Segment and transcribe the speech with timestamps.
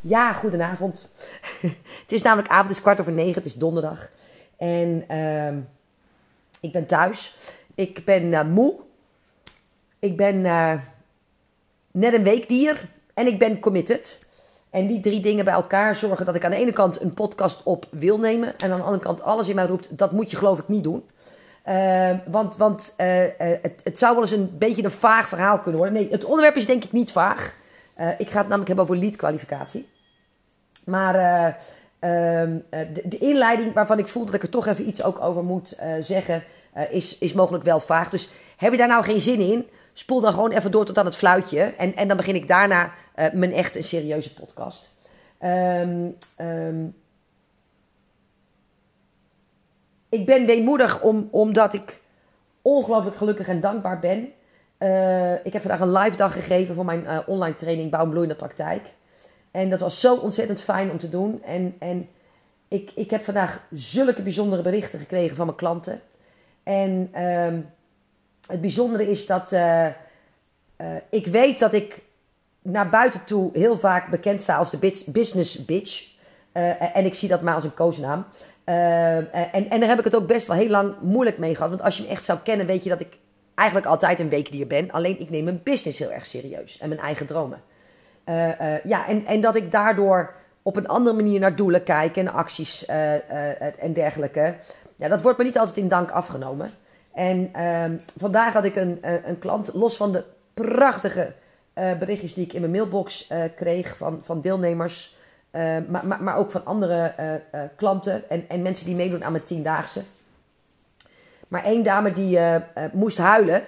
[0.00, 1.08] Ja, goedenavond.
[2.02, 4.10] het is namelijk avond, het is kwart over negen, het is donderdag.
[4.56, 5.58] En ehm,
[6.60, 7.36] ik ben thuis.
[7.74, 8.74] Ik ben eh, moe.
[9.98, 10.72] Ik ben eh,
[11.90, 12.88] net een weekdier.
[13.14, 14.26] En ik ben committed.
[14.70, 17.62] En die drie dingen bij elkaar zorgen dat ik aan de ene kant een podcast
[17.62, 18.58] op wil nemen.
[18.58, 20.84] En aan de andere kant alles in mij roept, dat moet je geloof ik niet
[20.84, 21.04] doen.
[21.68, 23.06] Uh, want want uh,
[23.38, 26.00] het, het, zou wel eens een beetje een vaag verhaal kunnen worden.
[26.00, 27.56] Nee, het onderwerp is denk ik niet vaag.
[28.00, 29.88] Uh, ik ga het namelijk hebben over leadkwalificatie.
[30.84, 31.14] Maar
[31.98, 35.44] ehm, de, de, inleiding waarvan ik voel dat ik er toch even iets ook over
[35.44, 36.42] moet zeggen,
[36.90, 38.10] is, is mogelijk wel vaag.
[38.10, 39.66] Dus heb je daar nou geen zin in?
[39.92, 41.60] Spoel dan gewoon even door tot aan het fluitje.
[41.60, 42.92] En, en dan begin ik daarna
[43.32, 44.94] mijn echt een serieuze podcast.
[45.42, 46.94] Um, um,
[50.08, 52.00] ik ben weemoedig om, omdat ik
[52.62, 54.32] ongelooflijk gelukkig en dankbaar ben.
[54.78, 58.10] Uh, ik heb vandaag een live dag gegeven voor mijn uh, online training Bouw en
[58.10, 58.82] Bloeiende Praktijk.
[59.50, 61.42] En dat was zo ontzettend fijn om te doen.
[61.42, 62.08] En, en
[62.68, 66.00] ik, ik heb vandaag zulke bijzondere berichten gekregen van mijn klanten.
[66.62, 67.58] En uh,
[68.46, 69.86] het bijzondere is dat uh,
[71.08, 72.02] ik weet dat ik
[72.62, 76.06] naar buiten toe heel vaak bekend sta als de business bitch.
[76.52, 78.24] en ik zie dat maar als een koosnaam.
[78.64, 81.70] En, en daar heb ik het ook best wel heel lang moeilijk mee gehad.
[81.70, 83.18] Want als je me echt zou kennen, weet je dat ik
[83.58, 84.90] eigenlijk altijd een weekdier ben.
[84.90, 87.62] Alleen ik neem mijn business heel erg serieus en mijn eigen dromen.
[88.24, 92.16] Uh, uh, ja, en, en dat ik daardoor op een andere manier naar doelen kijk
[92.16, 92.86] en acties
[93.78, 94.54] en dergelijke.
[94.96, 96.70] Ja, dat wordt me niet altijd in dank afgenomen.
[97.14, 101.32] En ehm, vandaag had ik een, een klant, los van de prachtige
[101.98, 105.16] berichtjes die ik in mijn mailbox kreeg van, van deelnemers
[105.50, 107.12] maar, maar, maar, ook van andere
[107.76, 110.02] klanten en, en mensen die meedoen aan mijn tiendaagse.
[111.48, 112.38] Maar één dame die
[112.92, 113.64] moest huilen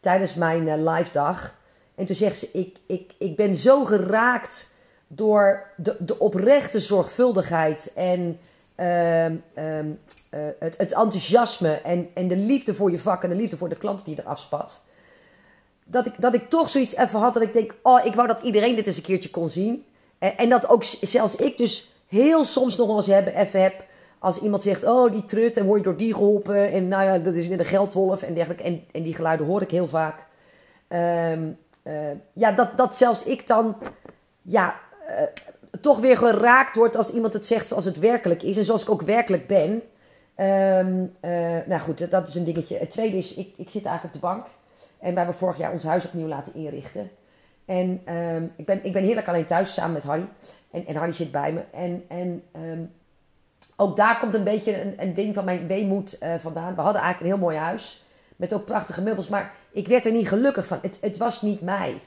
[0.00, 1.58] tijdens mijn live dag.
[1.94, 4.74] En toen zegt ze: ik, ik, ik ben zo geraakt
[5.06, 8.38] door de, de oprechte zorgvuldigheid en
[8.74, 9.86] ehm, ehm,
[10.58, 13.76] het, het, enthousiasme en, en de liefde voor je vak en de liefde voor de
[13.76, 14.84] klanten die je eraf spat.
[15.84, 18.40] Dat ik, dat ik toch zoiets even had dat ik denk: oh, ik wou dat
[18.40, 19.84] iedereen dit eens een keertje kon zien.
[20.18, 23.84] En, en, dat ook zelfs ik dus heel soms nog wel eens heb, even heb.
[24.22, 26.72] Als iemand zegt, oh die trut en word je door die geholpen.
[26.72, 28.62] En nou ja, dat is net een geldwolf en dergelijke.
[28.62, 30.18] En, en die geluiden hoor ik heel vaak.
[30.88, 31.94] Um, uh,
[32.32, 33.76] ja, dat, dat zelfs ik dan
[34.42, 35.22] ja, uh,
[35.80, 38.56] toch weer geraakt word als iemand het zegt zoals het werkelijk is.
[38.56, 39.70] En zoals ik ook werkelijk ben.
[39.70, 42.78] Um, uh, nou goed, dat is een dingetje.
[42.78, 44.46] Het tweede is, ik, ik zit eigenlijk op de bank.
[44.98, 47.10] En we hebben vorig jaar ons huis opnieuw laten inrichten.
[47.64, 50.28] En um, ik, ben, ik ben heerlijk alleen thuis samen met Harry.
[50.70, 51.60] En, en Harry zit bij me.
[51.72, 52.42] En, en
[53.80, 56.74] ook daar komt een beetje een, een ding van mijn weemoed uh, vandaan.
[56.74, 58.04] We hadden eigenlijk een heel mooi huis.
[58.36, 59.28] Met ook prachtige meubels.
[59.28, 60.78] Maar ik werd er niet gelukkig van.
[60.82, 62.00] Het, het was niet mij.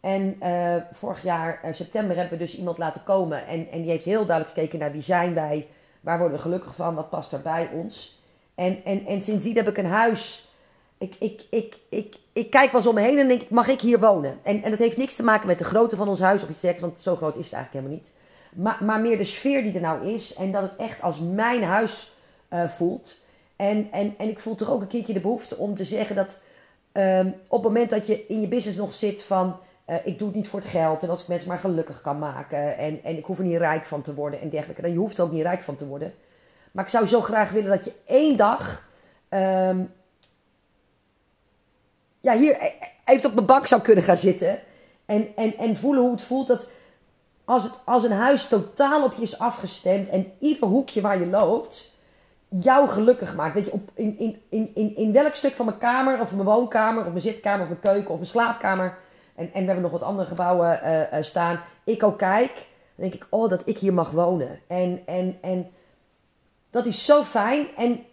[0.00, 3.46] En uh, vorig jaar uh, september hebben we dus iemand laten komen.
[3.46, 5.66] En, en die heeft heel duidelijk gekeken naar wie zijn wij.
[6.00, 6.94] Waar worden we gelukkig van?
[6.94, 8.18] Wat past er bij ons?
[8.54, 10.48] En, en, en sindsdien heb ik een huis
[10.98, 13.80] ik, ik, ik, ik, ik kijk wel eens om me heen en denk mag ik
[13.80, 14.38] hier wonen?
[14.42, 16.60] En, en dat heeft niks te maken met de grootte van ons huis of iets
[16.60, 18.14] dergelijks, want zo groot is het eigenlijk helemaal niet.
[18.54, 21.62] Maar, maar meer de sfeer die er nou is en dat het echt als mijn
[21.62, 22.12] huis
[22.52, 23.22] uh, voelt.
[23.56, 26.42] En, en, en ik voel toch ook een keertje de behoefte om te zeggen dat
[26.92, 29.56] um, op het moment dat je in je business nog zit van...
[29.90, 32.18] Uh, ik doe het niet voor het geld en als ik mensen maar gelukkig kan
[32.18, 34.82] maken en, en ik hoef er niet rijk van te worden en dergelijke.
[34.82, 36.14] Dan je hoeft er ook niet rijk van te worden.
[36.72, 38.88] Maar ik zou zo graag willen dat je één dag
[39.28, 39.92] um,
[42.20, 44.58] ja, hier e- e- even op mijn bank zou kunnen gaan zitten.
[45.06, 46.70] En, en, en voelen hoe het voelt dat
[47.44, 51.26] als, het, als een huis totaal op je is afgestemd en ieder hoekje waar je
[51.26, 51.92] loopt
[52.48, 53.54] jou gelukkig maakt.
[53.54, 56.44] Dat je op, in, in, in, in, in welk stuk van mijn kamer, of mijn
[56.44, 58.98] woonkamer, of mijn zitkamer, of mijn keuken, of mijn slaapkamer.
[59.34, 61.60] En, en we hebben nog wat andere gebouwen uh, uh, staan.
[61.84, 62.52] Ik ook kijk.
[62.96, 64.60] Dan denk ik, oh, dat ik hier mag wonen.
[64.66, 65.70] En, en, en
[66.70, 67.66] dat is zo fijn.
[67.76, 68.04] En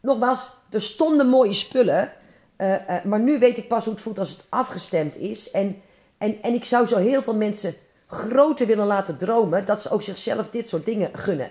[0.00, 2.12] nogmaals, er stonden mooie spullen.
[2.58, 2.74] Uh,
[3.04, 5.50] maar nu weet ik pas hoe het voelt als het afgestemd is.
[5.50, 5.82] En,
[6.18, 7.74] en, en ik zou zo heel veel mensen
[8.06, 9.64] groter willen laten dromen.
[9.64, 11.50] Dat ze ook zichzelf dit soort dingen gunnen.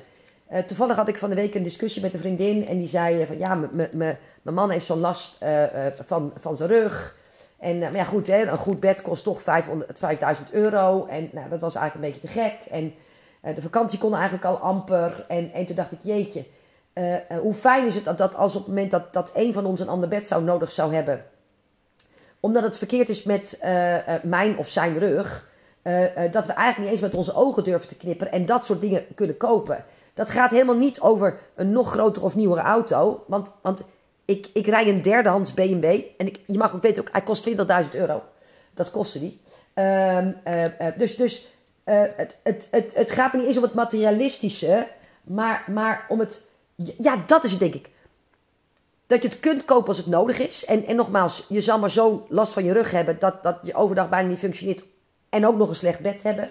[0.51, 2.67] Uh, toevallig had ik van de week een discussie met een vriendin.
[2.67, 5.45] En die zei van ja, mijn man heeft zo'n last
[6.05, 7.17] van, van zijn rug.
[7.59, 11.05] En maar ja, goed, hè, een goed bed kost toch 500, 5000 euro.
[11.05, 12.71] En nou, dat was eigenlijk een beetje te gek.
[12.71, 12.93] En
[13.55, 15.25] de vakantie kon eigenlijk al amper.
[15.27, 16.45] En, en toen dacht ik, jeetje
[17.41, 19.79] hoe fijn is het dat, dat als op het moment dat, dat een van ons
[19.79, 21.25] een ander bed zou nodig zou hebben,
[22.39, 23.59] omdat het verkeerd is met
[24.23, 25.49] mijn of zijn rug,
[26.31, 29.05] dat we eigenlijk niet eens met onze ogen durven te knipperen en dat soort dingen
[29.15, 29.85] kunnen kopen.
[30.13, 33.83] Dat gaat helemaal niet over een nog grotere of nieuwere auto, want, want
[34.25, 35.85] ik, ik rij een derdehands BMW
[36.17, 37.55] en ik, je mag ook weten, ook, hij kost 20.000
[37.91, 38.23] euro.
[38.73, 39.39] Dat kostte die.
[39.73, 40.31] Ehm,
[40.97, 41.47] dus, dus
[41.83, 44.87] eh, het, het, het, het gaat niet eens om het materialistische,
[45.23, 46.45] maar, maar om het.
[46.75, 47.89] Ja, dat is het, denk ik.
[49.07, 50.65] Dat je het kunt kopen als het nodig is.
[50.65, 53.75] En, en nogmaals, je zal maar zo last van je rug hebben dat, dat je
[53.75, 54.83] overdag bijna niet functioneert.
[55.33, 56.49] En ook nog een slecht bed hebben.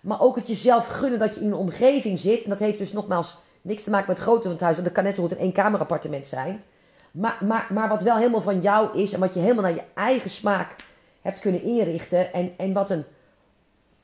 [0.00, 2.44] Maar ook het jezelf gunnen dat je in een omgeving zit.
[2.44, 4.74] En dat heeft dus nogmaals niks te maken met grootte van het huis.
[4.74, 6.62] Want dat kan net zo goed een eenkamerappartement zijn.
[7.10, 9.12] Maar, maar, maar wat wel helemaal van jou is.
[9.12, 10.74] En wat je helemaal naar je eigen smaak
[11.22, 12.32] hebt kunnen inrichten.
[12.32, 13.04] En, en wat een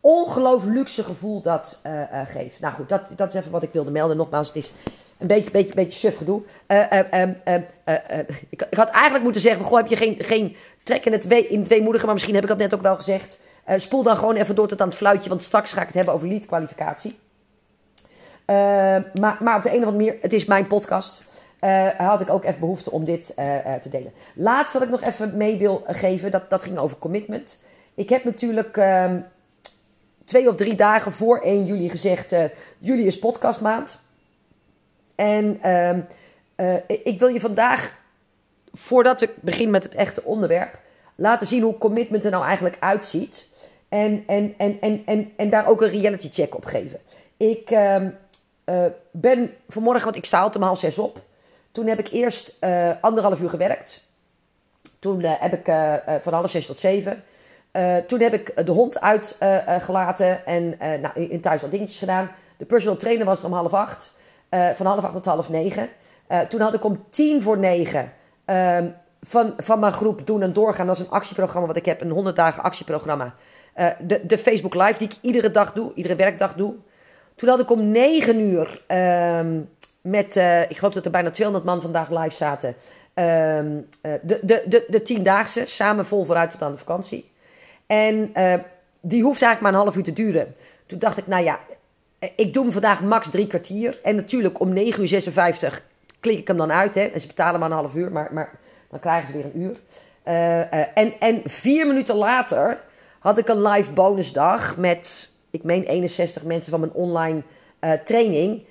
[0.01, 2.61] ongelooflijk luxe gevoel dat uh, uh, geeft.
[2.61, 4.17] Nou goed, dat, dat is even wat ik wilde melden.
[4.17, 4.73] Nogmaals, het is
[5.19, 6.43] een beetje, beetje, beetje suf gedoe.
[6.69, 7.03] Uh,
[8.49, 11.49] ik, ik, had eigenlijk moeten zeggen: Goh, heb je geen, geen trek in het, we,
[11.49, 12.05] in het weemoedigen?
[12.05, 13.41] Maar misschien heb ik dat net ook wel gezegd.
[13.67, 16.15] Spoel dan gewoon even door tot aan het fluitje, want straks ga ik het hebben
[16.15, 17.19] over leadkwalificatie.
[18.47, 21.23] maar, maar op de een of andere manier, het is mijn podcast.
[21.97, 23.27] had ik ook even behoefte om dit
[23.83, 24.13] te delen.
[24.35, 27.59] Laatst wat ik nog even mee wil geven, dat, dat ging over commitment.
[27.95, 29.21] Ik heb natuurlijk ehm,
[30.25, 32.45] twee of drie dagen voor 1 juli gezegd: uh,
[32.79, 33.99] juli is podcastmaand.
[35.15, 35.91] En uh,
[36.57, 38.01] uh, ik wil je vandaag,
[38.73, 40.79] voordat ik begin met het echte onderwerp,
[41.15, 43.49] laten zien hoe commitment er nou eigenlijk uitziet.
[43.93, 47.01] En, en, en, en, en, en daar ook een reality check op geven.
[47.37, 47.97] Ik uh,
[49.11, 51.21] ben vanmorgen, want ik sta altijd om half zes op.
[51.73, 52.57] Toen heb ik eerst
[53.01, 54.05] anderhalf uur gewerkt.
[54.99, 55.65] Toen heb ik
[56.23, 57.25] van half zes tot zeven
[58.07, 62.31] toen heb ik de hond uitgelaten en nou, in thuis wat dingetjes gedaan.
[62.57, 64.17] De personal trainer was er om half acht.
[64.51, 65.89] van half acht tot half negen.
[66.49, 68.13] toen had ik om tien voor negen
[68.45, 68.87] ehm,
[69.21, 70.87] van, van mijn groep Doen en Doorgaan.
[70.87, 72.01] Dat is een actieprogramma wat ik heb.
[72.01, 73.35] Een 100 dagen actieprogramma.
[73.99, 75.93] De, de Facebook Live die ik iedere dag doe.
[75.95, 76.75] Iedere werkdag doe.
[77.35, 79.61] Toen had ik om negen uur ehm,
[80.01, 80.37] met,
[80.69, 82.75] ik geloof dat er bijna 200 man vandaag live zaten.
[83.15, 87.31] Ehm, de, de, de, de tiendaagse, samen vol vooruit tot aan de vakantie.
[87.87, 88.33] En
[89.01, 90.55] die hoeft eigenlijk maar een half uur te duren.
[90.87, 91.59] Toen dacht ik, nou ja,
[92.37, 93.99] ik doe hem vandaag max drie kwartier.
[94.03, 95.85] En natuurlijk om 9 uur 56
[96.23, 96.95] klik ik hem dan uit.
[96.95, 97.03] Hè.
[97.03, 98.51] En ze betalen maar een half uur, maar, maar
[98.91, 99.77] dan krijgen ze weer een uur.
[100.95, 102.79] En, en vier minuten later
[103.23, 107.43] had ik een live bonusdag met, ik meen 61 mensen van mijn online
[108.05, 108.63] training.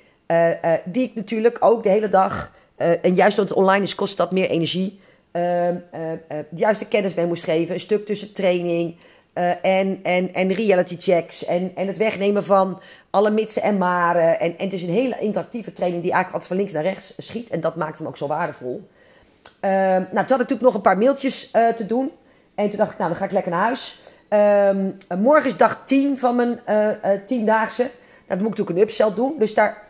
[0.83, 4.31] die ik natuurlijk ook de hele dag, en juist omdat het online is, kost dat
[4.31, 4.99] meer energie.
[5.31, 7.73] de juiste kennis mee moest geven.
[7.73, 8.95] Een stuk tussen training,
[9.61, 14.39] en, en, en reality checks en, en het wegnemen van alle mitsen en maren.
[14.39, 17.13] En, en het is een hele interactieve training die eigenlijk altijd van links naar rechts
[17.17, 17.49] schiet.
[17.49, 18.89] En dat maakt hem ook zo waardevol.
[19.61, 22.11] Uh, nou, toen had ik natuurlijk nog een paar mailtjes te doen.
[22.55, 23.99] En toen dacht ik, nou, dan ga ik lekker naar huis.
[24.33, 26.59] Um, morgen is dag 10 van mijn
[27.25, 27.81] tiendaagse.
[27.81, 27.91] Nou,
[28.27, 29.35] dan moet ik natuurlijk een upsell doen.
[29.39, 29.83] Dus daar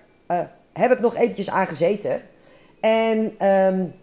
[0.73, 2.21] heb ik nog eventjes aan gezeten.
[2.79, 3.93] En um,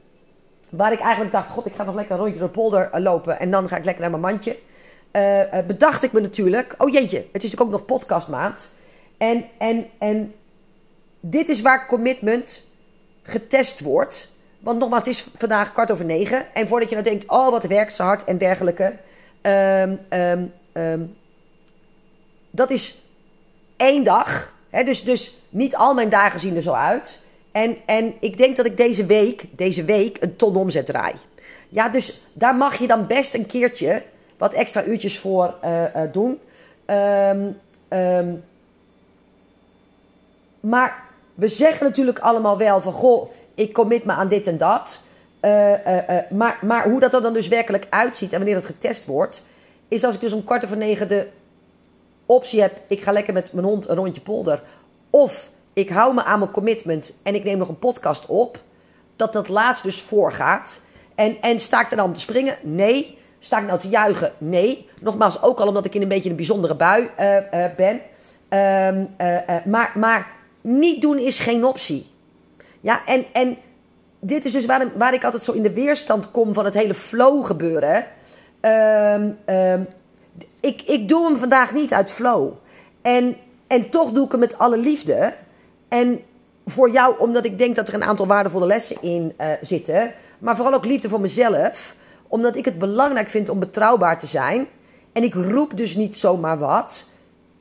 [0.69, 3.39] waar ik eigenlijk dacht, god, ik ga nog lekker een rondje door de polder lopen.
[3.41, 4.57] En dan ga ik lekker naar mijn mandje.
[5.13, 8.69] Uh, bedacht ik me natuurlijk, oh jeetje, het is natuurlijk ook nog podcastmaand.
[9.17, 10.35] En, en, en
[11.21, 12.65] dit is waar commitment
[13.23, 14.31] getest wordt.
[14.61, 16.55] Want nogmaals, het is vandaag kwart over negen.
[16.55, 18.93] En voordat je nou denkt, oh wat werkt ze hard en dergelijke.
[19.43, 20.53] Um,
[22.51, 22.99] dat is
[23.77, 24.53] één dag.
[24.71, 27.25] Hè, dus, dus niet al mijn dagen zien er zo uit.
[27.53, 31.15] En, en ik denk dat ik deze week, deze week een ton omzet draai.
[31.69, 34.03] Ja, dus daar mag je dan best een keertje
[34.37, 36.39] wat extra uurtjes voor uh, uh, doen.
[40.61, 45.03] Maar we zeggen natuurlijk allemaal wel van goh, ik commit me aan dit en dat.
[45.41, 45.73] Uh,
[46.31, 49.43] maar, maar hoe dat er dan dus werkelijk uitziet en wanneer dat getest wordt,
[49.89, 51.29] is als ik dus om kwart over negen de
[52.27, 54.63] optie heb: ik ga lekker met mijn hond een rondje polder.
[55.11, 58.59] Of ik hou me aan mijn commitment en ik neem nog een podcast op.
[59.17, 60.81] Dat dat laatst dus voorgaat.
[61.15, 62.57] En, en sta ik er dan om te springen?
[62.63, 63.19] Nee.
[63.39, 64.33] Sta ik nou te juichen?
[64.39, 64.89] Nee.
[65.01, 67.09] Nogmaals, ook al omdat ik in een beetje een bijzondere bui
[67.77, 68.01] ben.
[68.51, 70.27] Uh, maar, maar
[70.61, 72.07] niet doen is geen optie.
[72.81, 73.57] Ja, en, en
[74.19, 76.95] dit is dus waar, waar ik altijd zo in de weerstand kom van het hele
[76.95, 78.07] flow gebeuren.
[78.61, 79.81] Ehm, ehm,
[80.61, 82.53] ik, ik doe hem vandaag niet uit flow.
[83.03, 85.33] En, en toch doe ik hem met alle liefde.
[85.89, 86.21] En
[86.67, 90.13] voor jou, omdat ik denk dat er een aantal waardevolle lessen in zitten.
[90.39, 91.97] Maar vooral ook liefde voor mezelf
[92.29, 94.67] omdat ik het belangrijk vind om betrouwbaar te zijn.
[95.13, 97.09] En ik roep dus niet zomaar wat.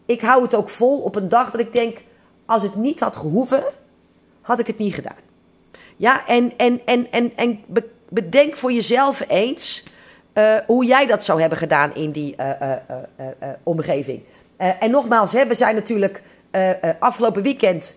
[0.06, 1.98] Ik hou het ook vol op een dag dat ik denk:
[2.46, 3.64] als het niet had gehoeven,
[4.42, 5.27] had ik het niet gedaan.
[5.98, 7.60] Ja, en, en, en, en, en
[8.10, 9.84] bedenk voor jezelf eens
[10.34, 14.22] uh, hoe jij dat zou hebben gedaan in die uh, uh, omgeving.
[14.58, 16.22] en nogmaals, hè, we zijn natuurlijk
[17.00, 17.96] afgelopen weekend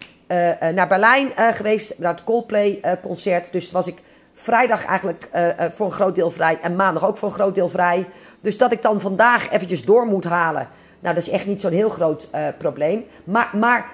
[0.75, 3.53] naar Berlijn geweest, naar het Coldplay-concert.
[3.53, 3.99] dus was ik
[4.35, 5.29] vrijdag eigenlijk
[5.75, 8.07] voor een groot deel vrij en maandag ook voor een groot deel vrij.
[8.41, 10.69] Dus dat ik dan vandaag eventjes door moet halen.
[11.01, 12.29] Nou, dat is echt niet zo'n heel groot
[12.59, 13.05] probleem.
[13.25, 13.87] Maar, maar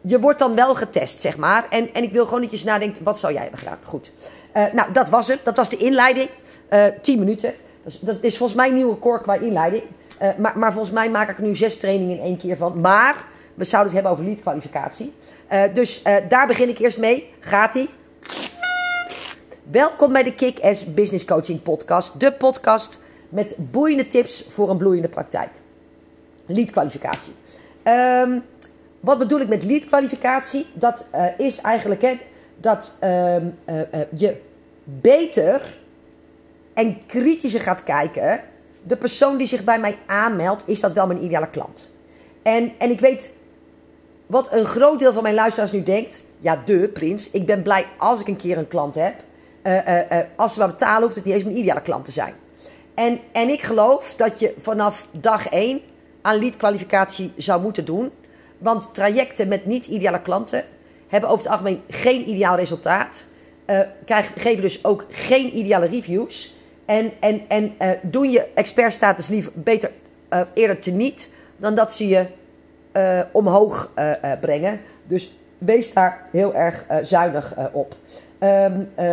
[0.00, 1.66] je wordt dan wel getest, zeg maar.
[1.70, 3.78] En, en ik wil gewoon dat je nadenkt, wat zou jij hebben gedaan?
[3.84, 4.10] Goed.
[4.72, 5.40] nou, dat was het.
[5.44, 6.28] Dat was de inleiding.
[7.02, 7.54] 10 minuten.
[7.84, 9.82] Dus dat is volgens mij een nieuwe record qua inleiding.
[10.38, 12.80] maar, maar volgens mij maak ik er nu zes trainingen in één keer van.
[12.80, 13.16] Maar
[13.54, 15.14] we zouden het hebben over lead kwalificatie.
[15.74, 17.32] dus daar begin ik eerst mee.
[17.40, 17.88] Gaat-ie?
[19.70, 22.20] Welkom bij de Kick-Ass Business Coaching Podcast.
[22.20, 25.48] De podcast met boeiende tips voor een bloeiende praktijk.
[26.46, 27.32] Lead-kwalificatie.
[27.84, 28.42] Um,
[29.00, 30.66] wat bedoel ik met lead-kwalificatie?
[30.72, 32.18] Dat uh, is eigenlijk hè,
[32.56, 33.08] dat um,
[33.68, 34.36] uh, uh, je
[34.84, 35.76] beter
[36.74, 38.40] en kritischer gaat kijken.
[38.82, 41.90] De persoon die zich bij mij aanmeldt, is dat wel mijn ideale klant?
[42.42, 43.30] En, en ik weet
[44.26, 46.20] wat een groot deel van mijn luisteraars nu denkt.
[46.40, 47.30] Ja, de prins.
[47.30, 49.14] Ik ben blij als ik een keer een klant heb.
[50.36, 52.34] Als ze wat betalen, hoeft het niet eens mijn ideale klant te zijn.
[52.94, 55.80] En, en ik geloof dat je vanaf dag 1
[56.22, 58.10] aan lead-kwalificatie zou moeten doen.
[58.58, 60.64] Want trajecten met niet-ideale klanten
[61.08, 63.24] hebben over het algemeen geen ideaal resultaat.
[63.66, 66.54] Uh, krijgen, geven dus ook geen ideale reviews.
[66.84, 69.90] En, en, en uh, doen je expertstatus liever beter
[70.32, 72.26] uh, eerder te niet dan dat ze je
[73.32, 73.90] omhoog
[74.40, 74.80] brengen.
[75.04, 77.94] Dus wees daar heel erg zuinig op.
[78.40, 79.10] Uh, uh,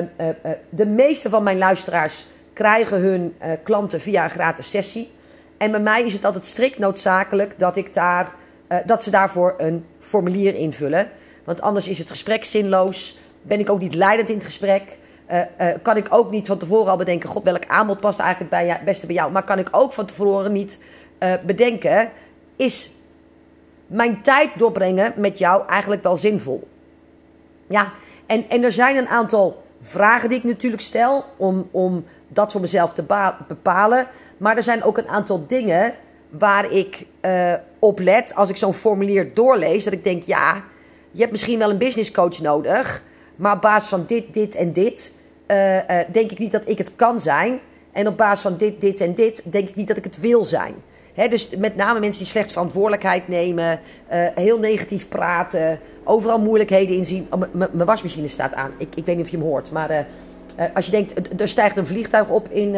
[0.70, 5.12] de meeste van mijn luisteraars krijgen hun klanten via een gratis sessie.
[5.58, 8.32] En bij mij is het altijd strikt noodzakelijk dat, ik daar,
[8.86, 11.10] dat ze daarvoor een formulier invullen.
[11.44, 13.20] Want anders is het gesprek zinloos.
[13.42, 14.84] Ben ik ook niet leidend in het gesprek.
[15.82, 18.84] kan ik ook niet van tevoren al bedenken: God, welk aanbod past eigenlijk bij jou,
[18.84, 19.32] beste bij jou?
[19.32, 20.80] Maar kan ik ook van tevoren niet
[21.46, 22.12] bedenken:
[22.56, 22.92] is
[23.88, 26.68] mijn tijd doorbrengen met jou eigenlijk wel zinvol?
[27.68, 27.92] Ja,
[28.26, 32.62] en, en er zijn een aantal vragen die ik natuurlijk stel om, om dat voor
[32.62, 34.08] mezelf te bepalen.
[34.38, 35.94] Maar er zijn ook een aantal dingen
[36.30, 37.06] waar ik
[37.86, 39.84] uh, op let als ik zo'n formulier doorlees.
[39.84, 40.64] Dat ik denk, ja,
[41.12, 43.04] je hebt misschien wel een business coach nodig.
[43.36, 45.12] Maar op basis van dit, dit en dit
[45.48, 47.60] uh, uh, denk ik niet dat ik het kan zijn.
[47.92, 50.46] En op basis van dit, dit en dit denk ik niet dat ik het wil
[50.46, 50.74] zijn.
[51.30, 53.80] Dus met name mensen die slecht verantwoordelijkheid nemen,
[54.36, 57.28] heel negatief praten, overal moeilijkheden in zien.
[57.30, 58.72] Oh, mijn wasmachine staat aan.
[58.78, 59.72] Ik, ik weet niet of je hem hoort.
[59.72, 60.06] Maar
[60.74, 62.76] als je denkt, er stijgt een vliegtuig op in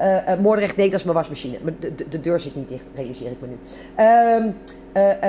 [0.00, 0.76] uh, Moordrecht.
[0.76, 1.58] Nee, dat is mijn wasmachine.
[1.80, 3.58] De, de, de, deur zit niet dicht, realiseer ik me nu.
[3.94, 4.50] Ehm,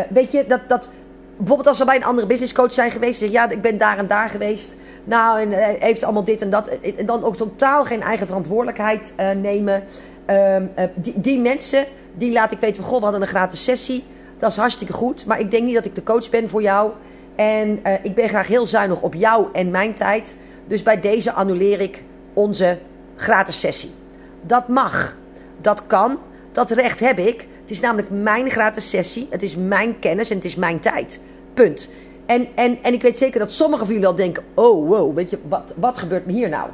[0.10, 0.90] weet je, dat, dat
[1.38, 3.20] bijvoorbeeld als ze bij een andere business coach zijn geweest.
[3.20, 4.76] Zeggen, ja, ik ben daar en daar geweest.
[5.04, 6.68] Nou, en heeft allemaal dit en dat.
[6.98, 9.84] En dan ook totaal geen eigen verantwoordelijkheid nemen.
[10.26, 14.04] Ehm, die, die mensen, die laat ik weten van, goh, we hadden een gratis sessie.
[14.38, 15.26] Dat is hartstikke goed.
[15.26, 16.92] Maar ik denk niet dat ik de coach ben voor jou.
[17.36, 20.36] En ik ben graag heel zuinig op jou en mijn tijd.
[20.68, 22.78] Dus bij deze annuleer ik onze
[23.16, 23.92] gratis sessie.
[24.42, 25.18] Dat mag.
[25.62, 26.18] Dat kan.
[26.52, 27.48] Dat recht heb ik.
[27.62, 29.28] Het is namelijk mijn gratis sessie.
[29.30, 31.20] Het is mijn kennis en het is mijn tijd.
[31.54, 31.90] Punt.
[32.26, 35.30] En, en, en ik weet zeker dat sommigen van jullie wel denken: oh wow, weet
[35.30, 36.70] je, wat, wat gebeurt me hier nou?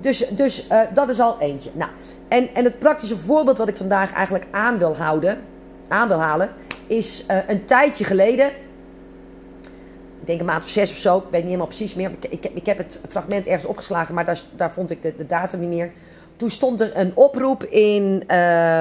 [0.00, 1.70] Dus, dus uh, dat is al eentje.
[1.72, 1.90] Nou,
[2.28, 5.38] en, en het praktische voorbeeld wat ik vandaag eigenlijk aan wil, houden,
[5.88, 6.50] aan wil halen,
[6.86, 8.50] is uh, een tijdje geleden
[10.24, 11.16] ik denk een maand of zes of zo.
[11.16, 12.10] Ik weet niet helemaal precies meer.
[12.10, 15.26] Ik, ik, ik heb het fragment ergens opgeslagen, maar daar, daar vond ik de, de
[15.26, 15.90] datum niet meer.
[16.36, 18.80] Toen stond er een oproep in, uh,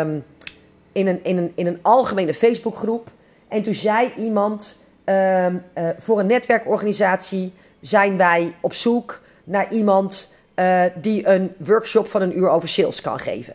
[0.91, 3.07] in, een, in, een, in een algemene Facebookgroep.
[3.47, 5.53] En toen zei iemand: uh, uh,
[5.97, 12.37] Voor een netwerkorganisatie zijn wij op zoek naar iemand uh, die een workshop van een
[12.37, 13.53] uur over sales kan geven.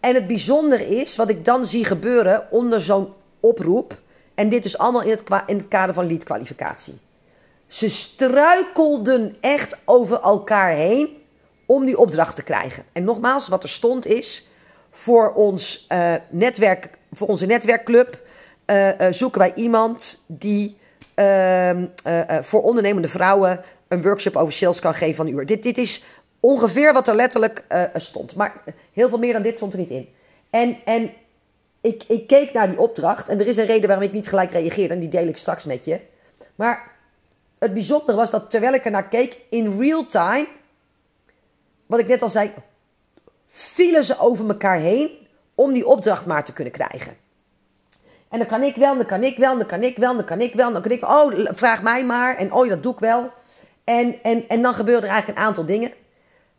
[0.00, 3.08] En het bijzondere is, wat ik dan zie gebeuren onder zo'n
[3.40, 4.00] oproep
[4.34, 6.98] en dit is allemaal in het, in het kader van leadkwalificatie.
[7.66, 11.21] Ze struikelden echt over elkaar heen
[11.72, 12.84] om die opdracht te krijgen.
[12.92, 14.46] En nogmaals, wat er stond is:
[14.90, 18.20] voor, ons, uh, netwerk, voor onze netwerkclub
[18.66, 20.76] uh, uh, zoeken wij iemand die
[21.14, 21.86] ehm,
[22.40, 25.46] voor ondernemende vrouwen een workshop over sales kan geven van een uur.
[25.46, 26.04] Dit, dit is
[26.40, 27.64] ongeveer wat er letterlijk
[27.94, 28.36] stond.
[28.36, 28.62] Maar
[28.92, 30.08] heel veel meer dan dit stond er niet in.
[30.50, 31.10] En, en
[31.80, 34.50] ik, ik keek naar die opdracht en er is een reden waarom ik niet gelijk
[34.50, 36.00] reageerde en die deel ik straks met je.
[36.54, 36.90] Maar
[37.58, 40.46] het bijzondere was dat terwijl ik er naar keek, in real time,
[41.92, 42.52] wat ik net al zei,
[43.48, 45.10] vielen ze over elkaar heen
[45.54, 47.16] om die opdracht maar te kunnen krijgen.
[48.28, 50.40] En dan kan ik wel, dan kan ik wel, dan kan ik wel, dan kan
[50.40, 51.02] ik wel, dan kan ik.
[51.02, 52.36] Oh, vraag mij maar.
[52.36, 53.30] En oh, dat doe ik wel.
[53.84, 55.92] En, en, en dan gebeuren er eigenlijk een aantal dingen.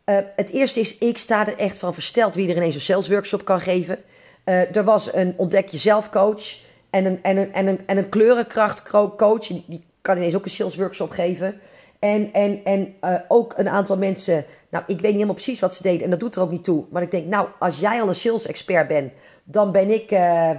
[0.04, 3.08] Uh, het eerste is, ik sta er echt van versteld wie er ineens een sales
[3.08, 3.98] workshop kan geven.
[4.44, 6.42] Uh, er was een ontdek jezelf coach
[6.90, 9.46] en een, en een, en een, en een kleurenkrachtcoach.
[9.46, 11.60] Die, die kan ineens ook een sales workshop geven.
[11.98, 15.74] En, en, en uh, ook een aantal mensen, nou ik weet niet helemaal precies wat
[15.74, 16.84] ze deden en dat doet er ook niet toe.
[16.90, 19.12] Maar ik denk, nou als jij al een sales expert bent,
[19.44, 20.50] dan ben ik, uh,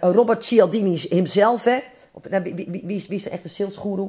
[0.00, 1.78] Robert Cialdini hemzelf, hè.
[2.12, 4.08] Of, nou, wie, wie, wie, is, wie is echt een salesguru?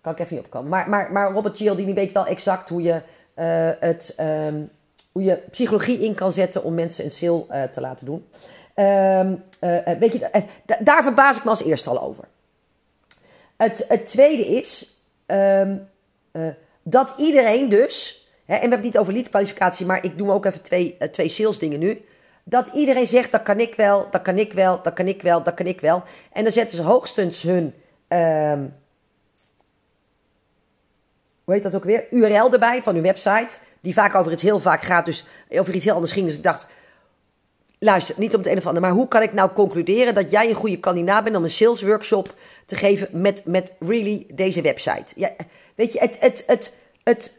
[0.00, 0.68] Kan ik even niet opkomen.
[0.68, 3.00] Maar, maar, maar Robert Cialdini weet wel exact hoe je,
[3.80, 4.62] het, ehm,
[5.12, 8.28] hoe je psychologie in kan zetten om mensen een sale te laten doen.
[8.74, 9.34] Ehm,
[9.98, 10.44] weet je,
[10.78, 12.24] daar verbaas ik me als eerste al over.
[13.56, 14.92] Het, het tweede is
[15.26, 15.76] ehm,
[16.90, 20.62] dat iedereen dus en we hebben het niet over leadkwalificatie, maar ik doe ook even
[20.62, 22.04] twee, uh, twee sales dingen nu.
[22.44, 25.42] Dat iedereen zegt, dat kan ik wel, dat kan ik wel, dat kan ik wel,
[25.42, 26.02] dat kan ik wel.
[26.32, 27.74] En dan zetten ze hoogstens hun,
[28.08, 28.52] uh,
[31.44, 33.58] hoe heet dat ook weer, URL erbij van hun website.
[33.80, 36.26] Die vaak over iets heel vaak gaat, dus over iets heel anders ging.
[36.26, 36.68] Dus ik dacht,
[37.78, 40.48] luister, niet om het een of ander, maar hoe kan ik nou concluderen dat jij
[40.48, 42.34] een goede kandidaat bent om een sales workshop
[42.66, 45.12] te geven met, met really deze website?
[45.16, 45.30] Ja,
[45.78, 46.76] weet je, het, het, het,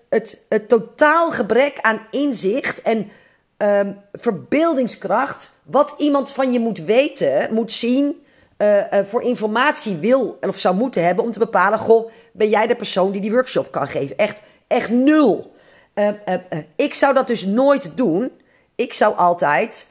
[0.10, 3.12] het, het, totaal gebrek aan inzicht en
[3.58, 5.52] um, verbeeldingskracht.
[5.64, 8.26] Wat iemand van je moet weten, moet zien,
[8.58, 12.68] uh, uh, voor informatie wil of zou moeten hebben om te bepalen: goh, ben jij
[12.68, 14.18] de persoon die die workshop kan geven?
[14.18, 15.54] Echt, echt nul.
[15.96, 16.10] Uh,
[16.76, 18.32] ik zou dat dus nooit doen.
[18.76, 19.88] Ik zou altijd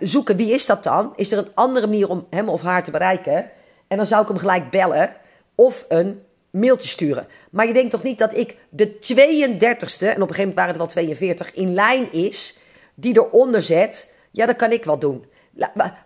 [0.00, 1.12] zoeken wie is dat dan?
[1.16, 3.50] Is er een andere manier om hem of haar te bereiken?
[3.88, 5.16] En dan zou ik hem gelijk bellen
[5.54, 6.22] of een
[6.52, 7.26] mailtje sturen.
[7.50, 10.68] Maar je denkt toch niet dat ik de 32ste, en op een gegeven moment waren
[10.68, 12.58] het wel 42, in lijn is,
[12.94, 14.14] die eronder zet.
[14.30, 15.24] Ja, dat kan ik wel doen.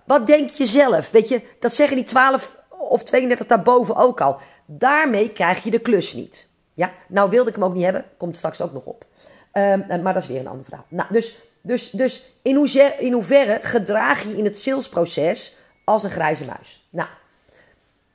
[0.05, 1.11] Wat denk je zelf?
[1.11, 4.37] Weet je, dat zeggen die 12 of 32 daarboven ook al.
[4.67, 6.49] Daarmee krijg je de klus niet.
[6.75, 9.05] Ja, nou wilde ik hem ook niet hebben, komt straks ook nog op.
[9.53, 10.85] Um, maar dat is weer een ander verhaal.
[10.89, 16.11] Nou, dus, dus, dus in, hoeverre, in hoeverre gedraag je in het salesproces als een
[16.11, 16.89] grijze muis?
[16.91, 17.09] Nou,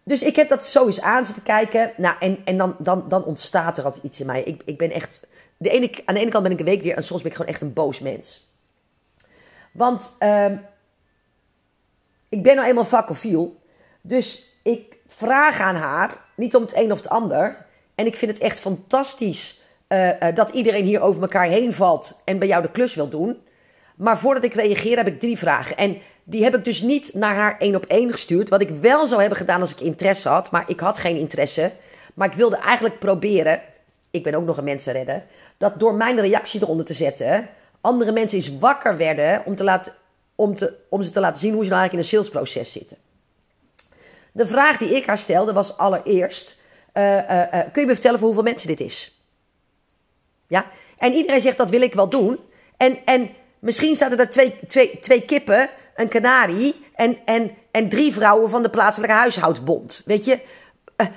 [0.03, 1.91] dus ik heb dat zo eens aan zitten kijken.
[1.97, 4.43] Nou, en, en dan, dan, dan ontstaat er altijd iets in mij.
[4.43, 5.19] Ik, ik ben echt.
[5.57, 7.37] De ene, aan de ene kant ben ik een week weer en soms ben ik
[7.37, 8.49] gewoon echt een boos mens.
[9.71, 10.45] Want uh,
[12.29, 13.59] ik ben nou eenmaal vakofiel.
[14.01, 17.65] Dus ik vraag aan haar, niet om het een of het ander.
[17.95, 22.21] En ik vind het echt fantastisch uh, uh, dat iedereen hier over elkaar heen valt
[22.25, 23.43] en bij jou de klus wil doen.
[23.95, 25.77] Maar voordat ik reageer heb ik drie vragen.
[25.77, 28.49] En die heb ik dus niet naar haar één op één gestuurd.
[28.49, 30.51] Wat ik wel zou hebben gedaan als ik interesse had.
[30.51, 31.71] Maar ik had geen interesse.
[32.13, 33.61] Maar ik wilde eigenlijk proberen.
[34.11, 35.23] Ik ben ook nog een mensenredder.
[35.57, 37.49] Dat door mijn reactie eronder te zetten.
[37.81, 39.45] Andere mensen eens wakker werden.
[39.45, 39.93] Om, te laten,
[40.35, 42.97] om, te, om ze te laten zien hoe ze nou eigenlijk in een salesproces zitten.
[44.31, 46.59] De vraag die ik haar stelde was allereerst.
[46.93, 49.21] Uh, uh, uh, kun je me vertellen voor hoeveel mensen dit is?
[50.47, 50.65] Ja?
[50.97, 52.39] En iedereen zegt dat wil ik wel doen.
[52.77, 53.29] En, en
[53.61, 58.63] misschien zaten er twee, twee, twee kippen een kanarie en, en, en drie vrouwen van
[58.63, 60.01] de plaatselijke huishoudbond.
[60.05, 60.39] Weet je,
[60.97, 61.07] uh,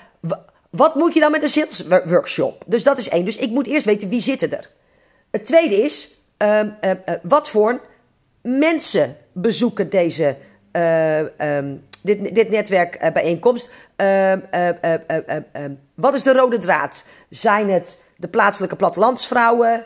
[0.70, 2.62] wat moet je dan met een sales workshop?
[2.66, 3.24] Dus dat is één.
[3.24, 4.70] Dus ik moet eerst weten wie zitten er.
[5.30, 6.90] Het tweede is, uh, uh,
[7.22, 7.80] wat voor
[8.42, 10.36] mensen bezoeken deze,
[11.40, 13.70] um, dit, dit netwerk bijeenkomst?
[13.96, 14.40] Ehm,
[15.94, 17.04] wat is de rode draad?
[17.30, 19.84] Zijn het de plaatselijke plattelandsvrouwen?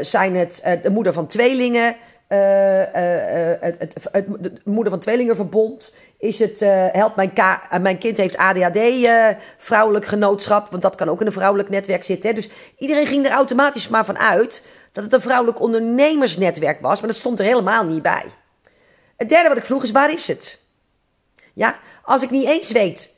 [0.00, 1.96] Zijn het de moeder van tweelingen?
[2.32, 5.94] uh, het, het, het, de moeder van tweelingenverbond.
[6.18, 6.60] Is het,
[6.92, 7.32] helpt mijn,
[7.80, 9.08] mijn kind heeft ADHD,
[9.56, 10.70] vrouwelijk genootschap.
[10.70, 12.30] Want dat kan ook in een vrouwelijk netwerk zitten.
[12.30, 12.34] Hè?
[12.34, 14.62] Dus iedereen ging er automatisch maar van uit
[14.92, 17.00] dat het een vrouwelijk ondernemersnetwerk was.
[17.00, 18.24] Maar dat stond er helemaal niet bij.
[19.16, 20.60] Het derde wat ik vroeg is, waar is het?
[21.52, 23.14] Ja, als ik niet eens weet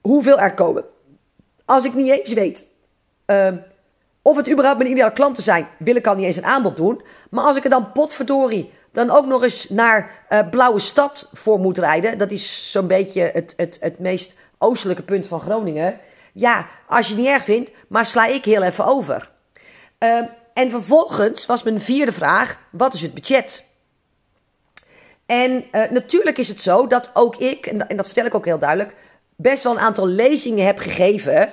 [0.00, 0.84] hoeveel er komen.
[1.64, 2.66] Als ik niet eens weet
[3.24, 3.56] ehm,
[4.26, 7.02] of het überhaupt mijn ideale klanten zijn, wil ik al niet eens een aanbod doen.
[7.30, 11.58] Maar als ik er dan potverdorie dan ook nog eens naar uh, Blauwe Stad voor
[11.58, 12.18] moet rijden.
[12.18, 15.98] Dat is zo'n beetje het, het, het meest oostelijke punt van Groningen.
[16.32, 19.30] Ja, als je het niet erg vindt, maar sla ik heel even over.
[19.98, 20.18] Uh,
[20.54, 23.66] en vervolgens was mijn vierde vraag: wat is het budget?
[25.26, 28.44] En uh, natuurlijk is het zo dat ook ik, en, en dat vertel ik ook
[28.44, 28.94] heel duidelijk,
[29.36, 31.52] best wel een aantal lezingen heb gegeven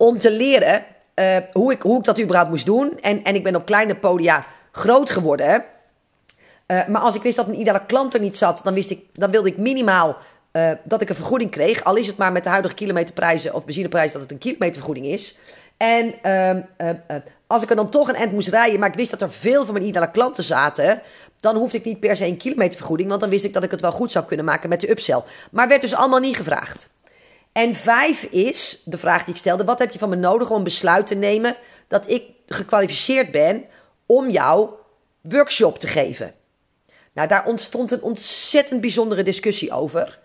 [0.00, 0.84] om te leren
[1.14, 2.98] uh, hoe, ik, hoe ik dat überhaupt moest doen.
[3.00, 5.64] En, en ik ben op kleine podia groot geworden.
[6.66, 9.04] Uh, maar als ik wist dat mijn ideale klant er niet zat, dan, wist ik,
[9.12, 10.16] dan wilde ik minimaal
[10.52, 11.84] uh, dat ik een vergoeding kreeg.
[11.84, 15.36] Al is het maar met de huidige kilometerprijzen of benzineprijzen dat het een kilometervergoeding is.
[15.76, 16.14] En
[17.46, 19.64] als ik er dan toch een end moest rijden, maar ik wist dat er veel
[19.64, 21.02] van mijn ideale klanten zaten,
[21.40, 23.80] dan hoefde ik niet per se een kilometervergoeding, want dan wist ik dat ik het
[23.80, 25.22] wel goed zou kunnen maken met de upsell.
[25.50, 26.88] Maar werd dus allemaal niet gevraagd.
[27.52, 30.56] En vijf is de vraag die ik stelde: wat heb je van me nodig om
[30.56, 31.56] een besluit te nemen
[31.88, 33.64] dat ik gekwalificeerd ben
[34.06, 34.70] om jou
[35.20, 36.34] workshop te geven?
[37.12, 40.18] Nou, daar ontstond een ontzettend bijzondere discussie over.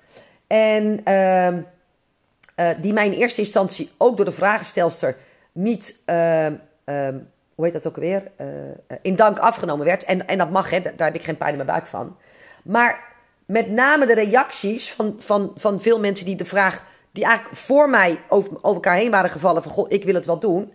[0.47, 5.17] En uh, uh, die mij in eerste instantie ook door de vragenstelster
[5.51, 6.47] niet uh,
[7.55, 8.31] hoe heet dat ook weer?
[9.01, 10.03] in dank afgenomen werd.
[10.03, 12.17] En, en dat mag, hè, daar heb ik geen pijn in mijn buik van.
[12.63, 13.13] Maar
[13.45, 16.83] met name de reacties van, van, van veel mensen die de vraag,
[17.15, 20.39] die eigenlijk voor mij over, elkaar heen waren gevallen: van goh, ik wil het wel
[20.39, 20.73] doen.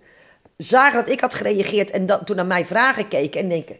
[0.56, 3.78] Zagen dat ik had gereageerd en dat, toen naar mijn vragen keken en denken: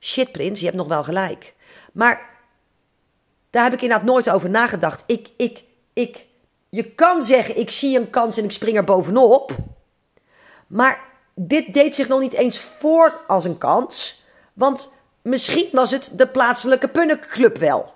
[0.00, 1.54] shit, Prins, je hebt nog wel gelijk.
[1.92, 2.30] Maar
[3.50, 5.02] daar heb ik inderdaad nooit over nagedacht.
[5.06, 6.26] Ik, ik, ik,
[6.68, 9.56] je kan zeggen: ik zie een kans en ik spring er bovenop.
[10.66, 11.00] Maar
[11.34, 14.22] dit deed zich nog niet eens voor als een kans.
[14.52, 14.92] Want
[15.22, 17.94] misschien was het de plaatselijke punnenclub wel.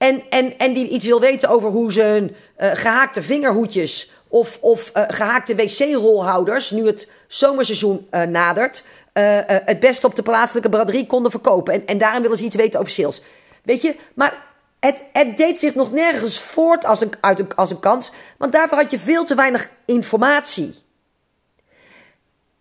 [0.00, 4.58] En, en, en die iets wil weten over hoe ze een uh, gehaakte vingerhoedjes of,
[4.60, 8.82] of uh, gehaakte wc-rolhouders, nu het zomerseizoen uh, nadert,
[9.12, 11.74] het best op de plaatselijke braderie konden verkopen.
[11.74, 13.22] En, en daarom willen ze iets weten over sales.
[13.62, 14.46] Weet je, maar
[14.78, 18.52] het, het deed zich nog nergens voort als een, uit een, als een kans, want
[18.52, 20.74] daarvoor had je veel te weinig informatie.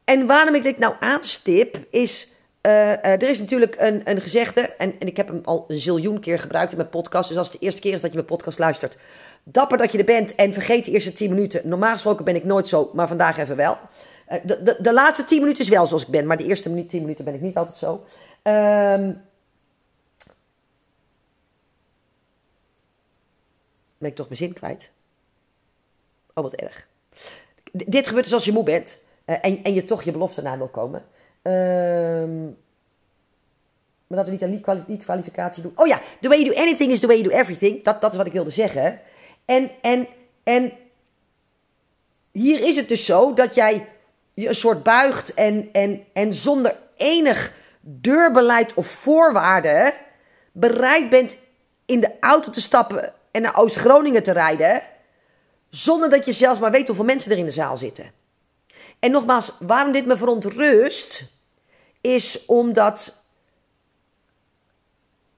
[0.03, 2.27] En waarom ik dit nou aanstip, is
[2.61, 5.79] uh, uh, er is natuurlijk een, een gezegde, en, en ik heb hem al een
[5.79, 7.27] ziljoen keer gebruikt in mijn podcast.
[7.27, 8.97] Dus als het de eerste keer is dat je mijn podcast luistert,
[9.43, 11.69] dapper dat je er bent en vergeet de eerste 10 minuten.
[11.69, 13.77] Normaal gesproken ben ik nooit zo, maar vandaag even wel.
[14.29, 16.85] Uh, de, de, de laatste 10 minuten is wel zoals ik ben, maar de eerste
[16.85, 17.93] 10 minuten ben ik niet altijd zo.
[18.43, 19.21] Um,
[23.97, 24.91] ben ik toch mijn zin kwijt?
[26.33, 26.87] Oh, wat erg.
[27.71, 30.67] Dit gebeurt dus als je moe bent en, en je toch je belofte na wil
[30.67, 31.05] komen.
[31.41, 32.57] Um,
[34.07, 35.71] maar dat we niet aan niet-kwalificatie doen.
[35.75, 37.83] Oh ja, the way you do anything is the way you do everything.
[37.83, 38.99] Dat, dat is wat ik wilde zeggen.
[39.45, 40.07] En, en,
[40.43, 40.71] en
[42.31, 43.87] hier is het dus zo dat jij
[44.33, 49.93] je een soort buigt en, en, en zonder enig deurbeleid of voorwaarden
[50.51, 51.37] bereid bent
[51.85, 54.81] in de auto te stappen en naar Oost-Groningen te rijden.
[55.69, 58.11] Zonder dat je zelfs maar weet hoeveel mensen er in de zaal zitten.
[58.99, 61.25] En nogmaals, waarom dit me verontrust,
[62.01, 63.23] is omdat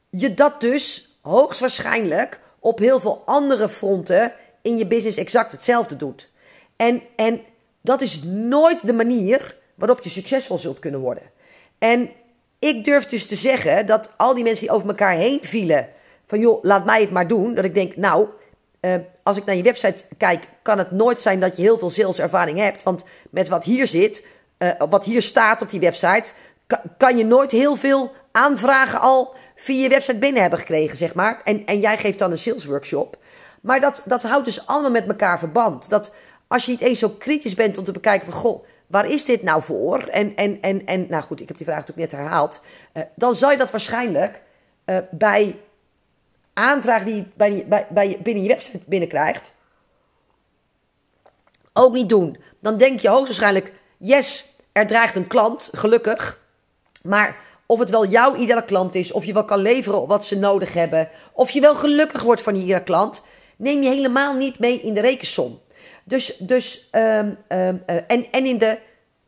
[0.10, 6.30] je dat dus hoogstwaarschijnlijk op heel veel andere fronten in je business exact hetzelfde doet.
[6.76, 7.42] En, en
[7.82, 11.24] dat is nooit de manier waarop je succesvol zult kunnen worden.
[11.78, 12.10] En
[12.60, 15.90] ik durf dus te zeggen dat al die mensen die over elkaar heen vielen,
[16.26, 18.28] van joh, laat mij het maar doen, dat ik denk, nou,
[18.82, 21.90] uh, als ik naar je website kijk, kan het nooit zijn dat je heel veel
[21.90, 22.84] saleservaring hebt.
[22.84, 24.26] Want met wat hier zit,
[24.58, 26.32] uh, wat hier staat op die website,
[26.98, 31.42] kan, je nooit heel veel aanvragen al via je website binnen hebben gekregen, zeg maar.
[31.44, 33.18] En, en jij geeft dan een sales workshop.
[33.62, 35.90] Maar dat, dat houdt dus allemaal met elkaar verband.
[35.90, 36.14] Dat
[36.48, 39.44] als je niet eens zo kritisch bent om te bekijken van, goh, waar is dit
[39.44, 40.00] nou voor?
[40.00, 42.64] En, en, en, en nou goed, ik heb die vraag natuurlijk net herhaald.
[42.94, 44.42] Uh, dan zou je dat waarschijnlijk
[45.12, 45.56] bij
[46.62, 49.52] aanvraag die je bij, bij, binnen je website binnenkrijgt,
[51.74, 52.38] ook niet doen.
[52.60, 56.40] Dan denk je hoogstwaarschijnlijk, yes, er dreigt een klant, gelukkig.
[57.02, 60.40] Maar of het wel jouw ideale klant is, of je wel kan leveren wat ze
[60.40, 64.82] nodig hebben, of je wel gelukkig wordt van die klant, neem je helemaal niet mee
[64.82, 65.60] in de rekensom.
[66.04, 68.80] Dus, dus um, um, uh, en, en in, de,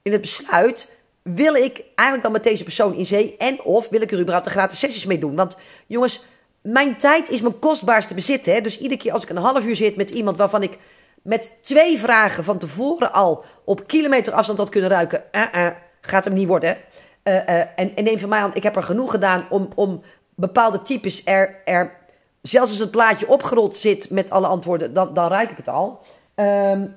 [0.01, 0.91] in het besluit
[1.21, 4.45] wil ik eigenlijk dan met deze persoon in zee en of wil ik er überhaupt
[4.45, 5.35] de gratis sessies mee doen.
[5.35, 6.21] Want jongens,
[6.63, 8.45] mijn tijd is mijn kostbaarste bezit.
[8.45, 8.61] Hè?
[8.61, 10.77] Dus iedere keer als ik een half uur zit met iemand waarvan ik
[11.21, 15.67] met twee vragen van tevoren al op kilometer afstand had kunnen ruiken, uh, uh,
[16.01, 16.77] gaat hem niet worden.
[17.23, 20.01] Uh, en, en neem van mij aan, ik heb er genoeg gedaan om, om
[20.35, 21.95] bepaalde types er, er,
[22.41, 25.99] zelfs als het plaatje opgerold zit met alle antwoorden, dan, dan ruik ik het al.
[26.35, 26.95] Um,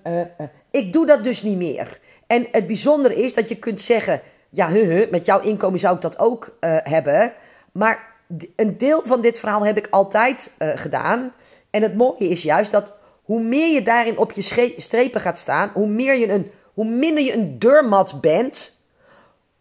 [0.70, 1.98] ik doe dat dus niet meer.
[2.26, 6.02] En het bijzondere is dat je kunt zeggen, ja, he, met jouw inkomen zou ik
[6.02, 7.33] dat ook hebben.
[7.72, 8.15] Maar
[8.56, 11.32] een deel van dit verhaal heb ik altijd uh, gedaan.
[11.70, 15.70] En het mooie is juist dat hoe meer je daarin op je strepen gaat staan,
[15.74, 18.80] hoe, meer je een, hoe minder je een deurmat bent,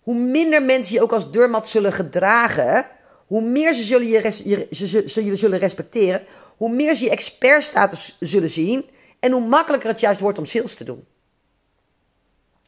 [0.01, 2.85] hoe minder mensen je ook als deurmat zullen gedragen,
[3.27, 6.21] hoe meer ze zullen je, ze, zullen respecteren,
[6.57, 8.85] hoe meer ze je expertstatus zullen zien
[9.19, 11.05] en hoe makkelijker het juist wordt om sales te doen.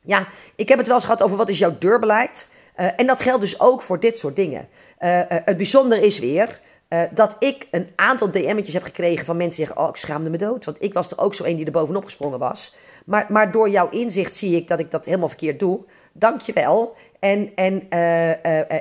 [0.02, 2.48] Ja, ik heb het wel eens gehad over wat is jouw deurbeleid.
[2.80, 4.68] Uh, en dat geldt dus ook voor dit soort dingen.
[5.00, 6.60] Uh, uh, het bijzondere is weer
[7.12, 10.38] dat ik een aantal DM'tjes heb gekregen van mensen die zeggen: Oh, ik schaamde me
[10.38, 10.66] dood.
[10.66, 12.76] Want ik was er ook zo een die er bovenop gesprongen was.
[13.06, 15.80] Maar, maar door jouw inzicht zie ik dat ik dat helemaal verkeerd doe.
[16.14, 16.96] Dank je wel.
[17.20, 17.76] En, en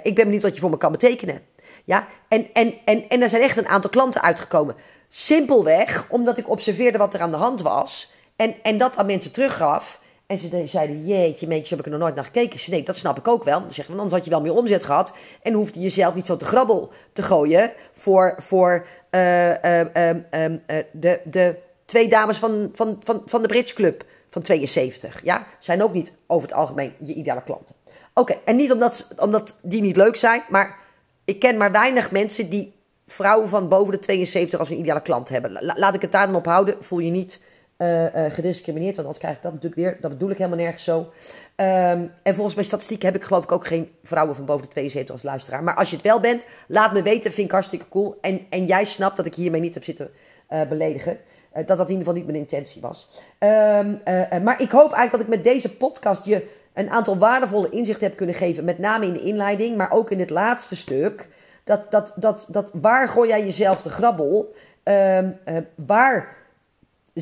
[0.03, 1.43] ik ben benieuwd wat je voor me kan betekenen.
[1.85, 4.75] Ja, en, en, en, en er zijn echt een aantal klanten uitgekomen.
[5.09, 8.13] Simpelweg omdat ik observeerde wat er aan de hand was.
[8.37, 10.01] En, en dat aan mensen teruggaf.
[10.27, 12.61] En ze zeiden, jeetje, meentjes, heb ik er nog nooit naar gekeken.
[12.61, 13.61] Ze nee, dat snap ik ook wel.
[13.61, 15.17] Dan zeggen anders had je wel meer omzet gehad.
[15.43, 20.57] En hoefde je jezelf niet zo te grabbel te gooien voor, voor uh, uh, uh,
[20.93, 25.21] de, de twee dames van, van, van, van de Brits Club van 72.
[25.25, 27.75] Ja, zijn ook niet over het algemeen je ideale klanten.
[28.15, 30.79] Oké, en niet omdat, omdat die niet leuk zijn, maar
[31.25, 32.75] ik ken maar weinig mensen die
[33.07, 35.75] vrouwen van boven de 72 als een ideale klant hebben.
[35.77, 36.77] laat ik het daar dan op houden.
[36.81, 37.41] Voel je niet
[37.79, 39.97] uh, gediscrimineerd, want anders krijg ik dat natuurlijk weer.
[40.01, 40.99] Dat bedoel ik helemaal nergens zo.
[40.99, 44.69] Um, en volgens mijn statistiek heb ik geloof ik ook geen vrouwen van boven de
[44.69, 45.63] 72 als luisteraar.
[45.63, 47.33] Maar als je het wel bent, laat me weten.
[47.33, 48.19] Vind ik hartstikke cool.
[48.21, 50.11] En, en jij snapt dat ik hiermee niet heb zitten
[50.51, 51.19] uh, beledigen.
[51.53, 53.09] dat dat in ieder geval niet mijn intentie was.
[53.39, 54.01] Um,
[54.43, 58.17] maar ik hoop eigenlijk dat ik met deze podcast je een aantal waardevolle inzichten heb
[58.17, 58.65] kunnen geven.
[58.65, 61.29] Met name in de inleiding, maar ook in het laatste stuk.
[61.65, 64.55] Dat, dat, dat, dat waar gooi jij jezelf de grabbel?
[64.85, 65.39] Um,
[65.75, 66.36] waar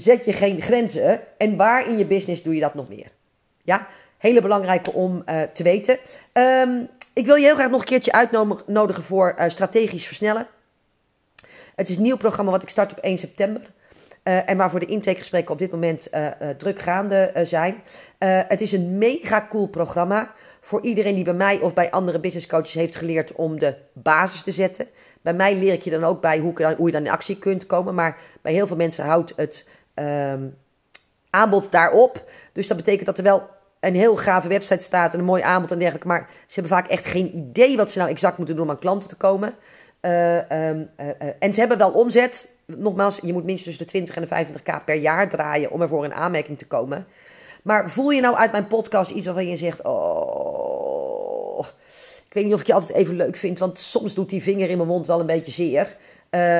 [0.00, 3.10] zet je geen grenzen en waar in je business doe je dat nog meer?
[3.62, 3.86] Ja,
[4.18, 5.98] hele belangrijke om uh, te weten.
[6.32, 10.46] Um, ik wil je heel graag nog een keertje uitnodigen voor uh, strategisch versnellen.
[11.74, 13.60] Het is een nieuw programma wat ik start op 1 september.
[14.24, 16.08] Uh, en waarvoor de intakegesprekken op dit moment
[16.58, 17.82] druk gaande zijn.
[18.18, 22.46] het is een mega cool programma voor iedereen die bij mij of bij andere business
[22.46, 24.86] coaches heeft geleerd om de basis te zetten.
[25.22, 27.66] Bij mij leer ik je dan ook bij hoe, hoe je dan in actie kunt
[27.66, 27.94] komen.
[27.94, 30.56] Maar bij heel veel mensen houdt het um,
[31.30, 32.24] aanbod daarop.
[32.52, 33.48] Dus dat betekent dat er wel
[33.80, 36.08] een heel gave website staat en een mooi aanbod en dergelijke.
[36.08, 38.78] Maar ze hebben vaak echt geen idee wat ze nou exact moeten doen om aan
[38.78, 39.54] klanten te komen.
[40.00, 42.52] Uh, um, uh, uh, en ze hebben wel omzet.
[42.66, 46.14] Nogmaals, je moet minstens de 20 en de 25k per jaar draaien om ervoor in
[46.14, 47.06] aanmerking te komen.
[47.62, 51.66] Maar voel je nou uit mijn podcast iets waarvan je zegt: Oh,
[52.26, 54.70] ik weet niet of ik je altijd even leuk vind, want soms doet die vinger
[54.70, 55.96] in mijn mond wel een beetje zeer.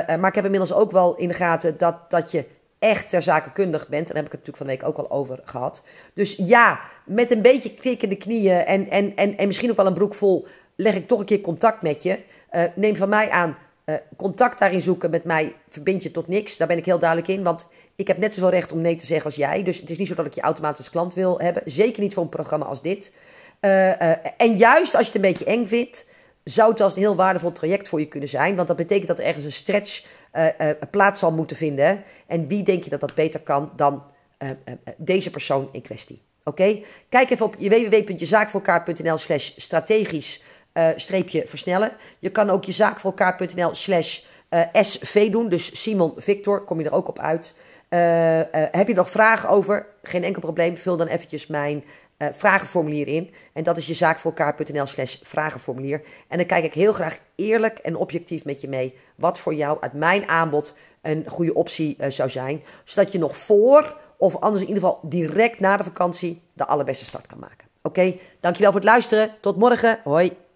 [0.06, 2.44] maar ik heb inmiddels ook wel in de gaten dat, dat je
[2.84, 4.08] echt ter zake kundig bent.
[4.08, 5.84] En daar heb ik het natuurlijk van de week ook al over gehad.
[6.14, 9.76] Dus ja, met een beetje knik in de knieën en, en, en, en misschien ook
[9.76, 12.18] wel een broek vol, leg ik toch een keer contact met je.
[12.52, 16.56] Uh, neem van mij aan, uh, contact daarin zoeken met mij verbind je tot niks.
[16.56, 19.06] Daar ben ik heel duidelijk in, want ik heb net zoveel recht om nee te
[19.06, 19.62] zeggen als jij.
[19.62, 21.62] Dus het is niet zo dat ik je automatisch klant wil hebben.
[21.64, 23.12] Zeker niet voor een programma als dit.
[23.60, 26.06] Uh, en juist als je het een beetje eng vindt,
[26.44, 28.56] zou het als een heel waardevol traject voor je kunnen zijn.
[28.56, 32.02] Want dat betekent dat er ergens een stretch uh, plaats zal moeten vinden.
[32.26, 34.02] En wie denk je dat dat beter kan dan
[34.38, 34.50] uh,
[34.96, 36.22] deze persoon in kwestie?
[36.44, 36.82] Oké?
[37.08, 40.42] Kijk even op www.jezaakvoorelkaar.nl slash strategisch
[40.96, 41.92] streepje versnellen.
[42.18, 44.20] Je kan ook jezaakvoorelkaar.nl slash
[44.72, 45.48] SV doen.
[45.48, 47.54] Dus Simon Victor, kom je er ook op uit.
[48.70, 49.86] heb je nog vragen over?
[50.02, 50.76] Geen enkel probleem.
[50.76, 51.84] Vul dan eventjes mijn
[52.24, 53.30] uh, vragenformulier in.
[53.52, 56.02] En dat is je zaakvoorelkaar.nl slash vragenformulier.
[56.28, 59.78] En dan kijk ik heel graag eerlijk en objectief met je mee wat voor jou
[59.80, 62.62] uit mijn aanbod een goede optie uh, zou zijn.
[62.84, 67.04] Zodat je nog voor of anders in ieder geval direct na de vakantie de allerbeste
[67.04, 67.68] start kan maken.
[67.82, 69.34] Oké, dankjewel voor het luisteren.
[69.40, 70.00] Tot morgen.
[70.04, 70.43] Hoi.